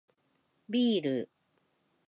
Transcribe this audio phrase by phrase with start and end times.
[0.67, 1.29] ビール